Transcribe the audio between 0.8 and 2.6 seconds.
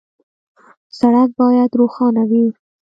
سړک باید روښانه وي.